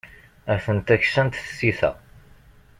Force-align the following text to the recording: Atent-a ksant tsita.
Atent-a 0.53 0.95
ksant 1.03 1.39
tsita. 1.57 1.91